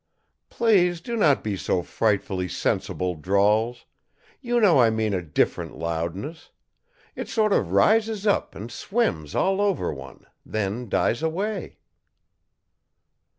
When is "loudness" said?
5.77-6.49